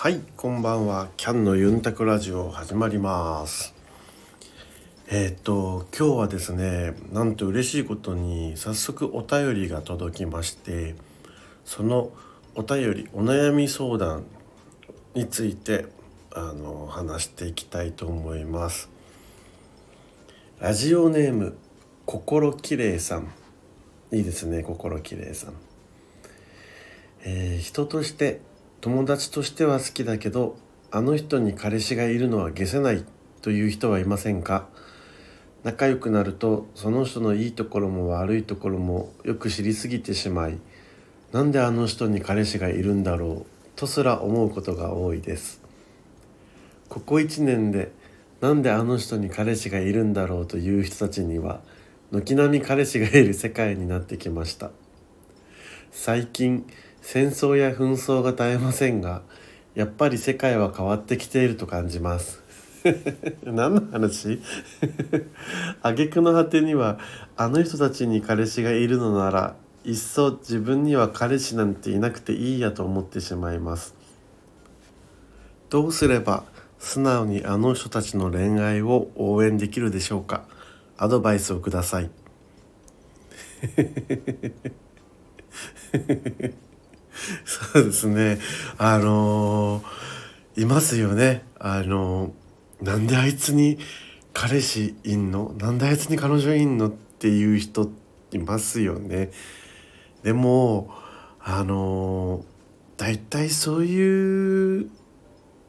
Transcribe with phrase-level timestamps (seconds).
[0.00, 1.08] はいこんばんは。
[1.16, 3.74] キャンのユンタクラジオ始まります。
[5.08, 10.94] えっ、と今日はですねなんと嬉しいことに早速お便りが届きまして
[11.64, 12.12] その
[12.54, 14.22] お便りお悩み相談
[15.14, 15.86] について
[16.32, 18.88] あの話していきたいと思います。
[20.60, 21.58] ラジオネーム
[22.06, 23.32] 心きれいさん。
[24.12, 25.54] いいですね心きれいさん。
[27.24, 28.46] えー、人として
[28.80, 30.56] 友達としては好きだけど
[30.90, 33.04] あの人に彼氏がいるのは消せない
[33.42, 34.68] という人はいませんか？
[35.64, 40.58] 仲良くなるとその人のいいところも悪いところもよく知りすぎてしまい
[41.32, 43.46] なんであの人に彼氏がいるんだろう？
[43.74, 45.60] とすら思うことが多いです。
[46.88, 47.92] ここ1年で
[48.40, 50.46] なんであの人に彼氏がいるんだろう？
[50.46, 51.60] という人たちには
[52.12, 54.70] 軒並み彼氏がいる世界になってきました。
[55.90, 56.64] 最近
[57.02, 59.22] 戦争や紛争が絶えませんが
[59.74, 62.42] やっぱり世界は変わってきていると感じます。
[63.44, 64.40] 何の話？
[65.82, 66.98] 挙句の果てには
[67.36, 73.94] あの人たちに彼氏がいるのならいっそ自分には彼氏なんていなくていいやと思ってしまいます。
[75.70, 76.44] どうすれば
[76.78, 80.44] 素直にあの人たちの恋愛を応援できるでしょうか？
[80.96, 82.10] アドバイスをください。
[87.72, 88.38] そうですね。
[88.78, 91.44] あのー、いますよね。
[91.58, 93.78] あのー、なんであいつに
[94.32, 95.52] 彼氏いんの？
[95.58, 97.90] なんであいつに彼女いんのっていう人
[98.32, 99.30] いますよね。
[100.22, 100.90] でも
[101.40, 102.42] あのー、
[102.96, 104.90] 大体そういう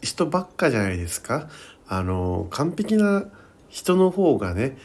[0.00, 1.48] 人ばっかじゃないですか。
[1.88, 3.24] あの完璧な
[3.68, 4.76] 人の方がね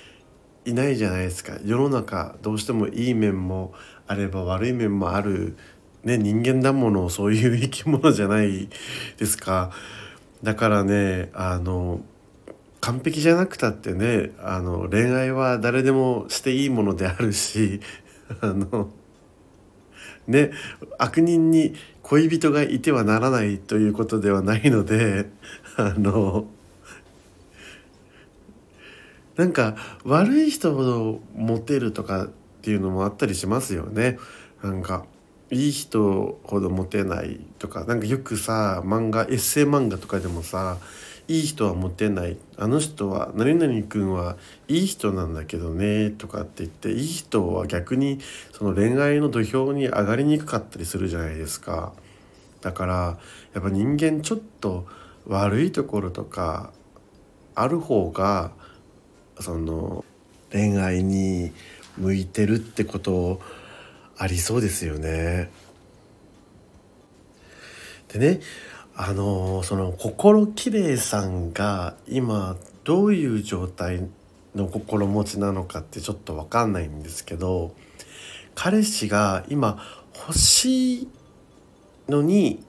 [0.65, 1.57] いないじゃないですか。
[1.63, 3.73] 世の中どうしてもいい面も
[4.07, 5.55] あれば悪い面もある
[6.05, 8.69] ね、人間だものそういう生き物じゃない
[9.17, 9.71] ですか。
[10.43, 12.01] だからねあの
[12.79, 17.79] 完璧じゃなくたってねあの恋愛は誰でもしていいものであるし
[18.41, 18.91] あの
[20.27, 20.51] ね
[20.99, 25.25] 悪人に恋人がいてはならないということではないので
[25.77, 26.45] あの
[29.35, 32.29] なんか悪い人ほどモテるとかっ
[32.61, 34.17] ていうのもあったりしますよね。
[34.61, 35.05] なんか
[35.51, 40.77] いい人ほどモテないとかなんかよくさ漫画エッセイ漫画とかでもさ
[41.27, 42.37] いい人はモテない。
[42.57, 48.19] あの人は何々君はいい人なんだけどねとかって言っていい人は逆に
[48.51, 51.93] その恋愛の土俵に上がりにくかったりするじゃないですか。
[52.61, 53.17] だから
[53.53, 54.85] やっぱ人間ちょっと
[55.27, 56.71] 悪いところとか
[57.55, 58.51] ある方が
[59.39, 60.05] その
[60.51, 61.51] 恋愛に
[61.97, 63.41] 向いてるってことを
[64.17, 65.49] ありそうですよね。
[68.09, 68.39] でね
[68.95, 72.55] あのその心きれいさんが今
[72.85, 74.07] どういう状態
[74.55, 77.75] の心持ちなのかってちょっと分かんないんですけど
[78.53, 79.83] 彼氏が今
[80.15, 81.09] 欲しい
[82.07, 82.63] のに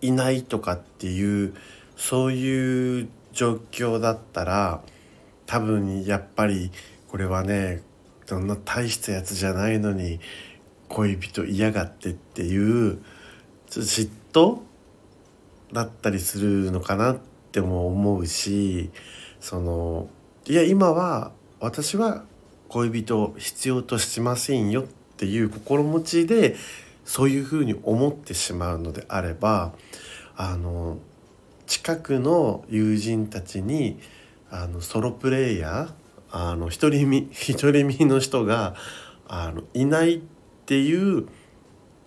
[0.00, 1.54] いないとかっていう
[1.96, 4.82] そういう状況だったら
[5.46, 6.72] 多分やっぱり
[7.08, 7.82] これはね
[8.26, 10.20] そんな大したやつじゃないのに
[10.88, 12.98] 恋人嫌がってっていう
[13.68, 14.58] 嫉妬
[15.72, 17.18] だったりするのかなっ
[17.52, 18.90] ても思うし
[19.40, 20.08] その
[20.46, 22.24] いや今は私は
[22.68, 24.84] 恋人必要としませんよっ
[25.16, 26.56] ていう心持ちで
[27.04, 29.72] そういうふうに思ってしまうのであれば
[30.36, 30.98] あの
[31.66, 33.98] 近くの友人たちに
[34.50, 37.28] あのソロプレイヤーあの独り身
[37.60, 38.74] 独り身の人が
[39.28, 40.20] あのいないっ
[40.66, 41.26] ていう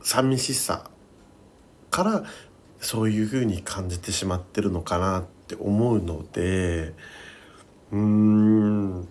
[0.02, 0.90] 寂しさ
[1.90, 2.24] から
[2.79, 6.94] そういうふうに感じてしまってるのかなって思うので
[7.91, 9.08] うーん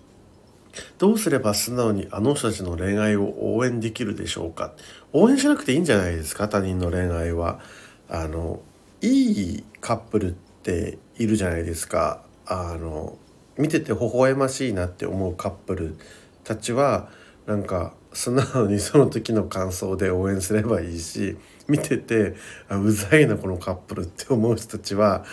[0.99, 4.75] どうすれば素直にあの人たちの恋愛を応援できるでしょうか？
[5.13, 6.49] 応援しなくていいんじゃないですか？
[6.49, 7.61] 他人の恋愛は。
[8.09, 8.61] あの
[9.01, 10.33] いいカップルっ
[10.63, 12.23] ているじゃないですか。
[12.47, 13.19] あの
[13.59, 15.97] 見てて微笑ましいなって思うカップル
[16.45, 17.09] たちは
[17.47, 22.35] なんか素直にその時の感想で応援すればいいし見てて
[22.69, 25.25] あうざいなこのカップルって思う人たちは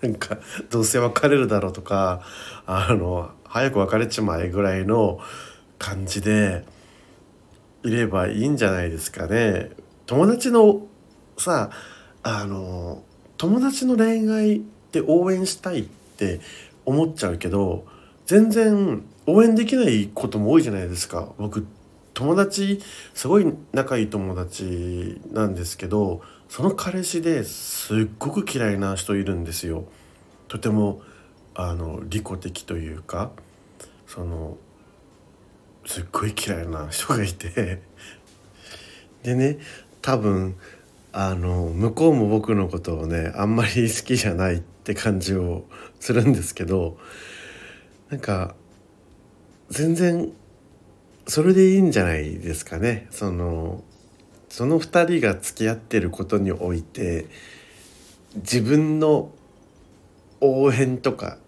[0.00, 0.38] なんか
[0.70, 2.22] どうせ別れるだろうとか
[2.66, 5.20] あの早く別れちまえぐらいの
[5.78, 6.64] 感じで
[7.82, 9.70] いればいいんじゃないですかね。
[10.06, 10.86] 友達の
[11.36, 11.70] さ
[12.22, 13.02] あの
[13.36, 14.62] 友達の恋愛
[14.92, 16.40] で応援したいって
[16.84, 17.86] 思っちゃうけど
[18.26, 21.66] 全然応援できないことも多いじゃないですか僕
[22.14, 22.80] 友達
[23.14, 29.84] すごい仲いい友達なんですけどその彼氏ですっごく嫌いな人いるんですよ。
[30.48, 31.00] とても
[31.54, 33.30] あの利己的というか
[34.06, 34.58] その
[35.86, 37.80] すっごい嫌いな人がいて
[39.22, 39.58] でね
[40.02, 40.56] 多分
[41.12, 45.64] あの向こうも僕のことをねあんまり好きじゃないって感じを
[46.00, 46.96] するんですけど
[48.10, 48.54] なんか
[49.68, 50.32] 全然
[51.26, 53.06] それでいいんじゃないですかね。
[53.10, 53.84] その
[54.48, 57.26] その2人が付き合ってることにおいて
[58.36, 59.30] 自分の
[60.40, 61.38] 応援とか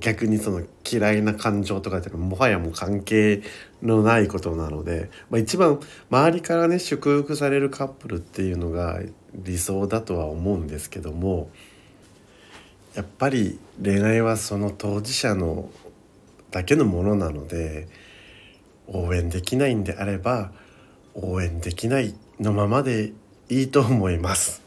[0.00, 3.42] 逆にその嫌いな感情とかっていうのはもはやもう関係
[3.82, 5.80] のないことなので、まあ、一番
[6.10, 9.00] 周りからね祝福されるカップルっていうのが
[9.34, 11.50] 理想だとは思うんですけども
[12.94, 15.70] やっぱり恋愛はその当事者の
[16.50, 17.88] だけのものなので
[18.86, 20.52] 応援できないんであれば
[21.14, 23.12] 応援できないのままで
[23.48, 24.62] いいと思います。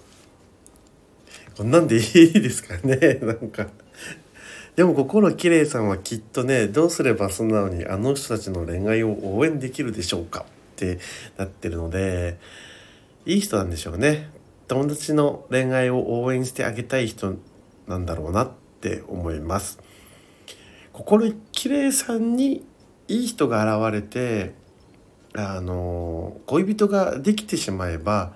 [1.58, 3.68] こんなんでいいですかねなんか。
[4.76, 11.00] でも心きれいさんはきっとねどうすれば素直にあの人たちの恋愛を応援できるでしょうかって
[11.38, 12.40] なってるので
[13.26, 14.30] いい人なんでしょうね。
[14.68, 17.36] 友達の恋愛を応援してあげたい人
[17.88, 19.80] なんだろうなって思います。
[20.94, 22.66] 心きれいさんに
[23.10, 24.54] いい人が現れて
[25.36, 28.34] あの恋人ができてしまえば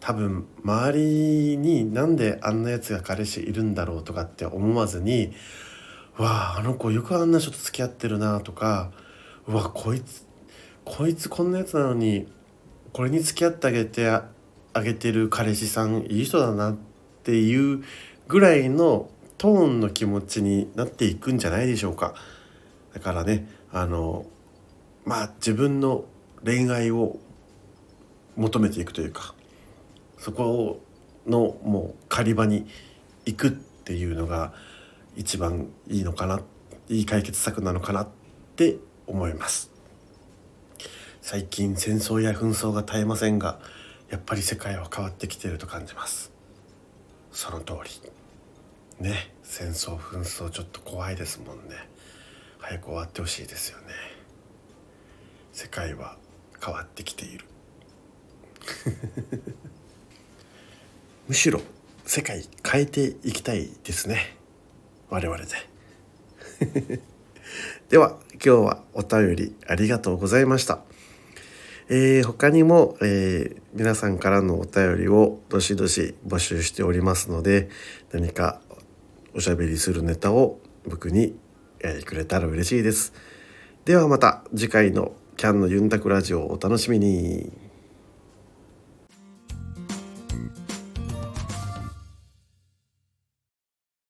[0.00, 5.32] 多分周りになんであんなやつが彼氏いるんだろうとかって思わずに
[6.18, 8.92] 「わああの子よくあんな人と付き合ってるな」とか
[9.46, 10.26] 「うわこいつ
[10.84, 12.26] こいつこんなやつなのに
[12.92, 16.76] これに付き合ってあげてあげてる彼氏さんいい人だな」っ
[17.22, 17.82] ていう
[18.28, 22.14] ぐらいのトーンの気持ちになっていくんじゃないでしょうか。
[22.92, 24.26] だからねあの
[25.04, 26.04] まあ自分の
[26.44, 27.18] 恋愛を
[28.36, 29.34] 求めていくというか
[30.18, 30.80] そこ
[31.26, 32.66] のもう狩り場に
[33.26, 34.52] 行くっていうのが
[35.16, 36.40] 一番いいのかな
[36.88, 38.08] いい解決策なのかなっ
[38.56, 39.70] て思います。
[41.20, 43.60] 最近戦争や紛争が絶えませんが
[44.08, 46.32] やっぱり世界は変わってきていると感じます。
[47.32, 48.10] その通り。
[49.04, 51.76] ね戦争紛争ちょっと怖いですもんね。
[52.58, 53.86] 早く終わってほしいですよね。
[55.52, 56.16] 世界は
[56.64, 57.44] 変わってきている。
[61.28, 61.60] むしろ
[62.04, 64.39] 世界変えていきたいですね。
[65.10, 65.46] 我々で
[67.90, 70.82] では今日はお便りありがとうございました
[71.92, 77.68] えー、他にも、えー、皆さんからのお便りをどしどし募集しておりますので
[78.12, 78.60] 何か
[79.34, 81.36] おしゃべりするネタを僕に、
[81.80, 83.12] えー、くれたら嬉しいです。
[83.84, 87.69] ではまた次回のキャンのユンタクラジオをお楽しみに。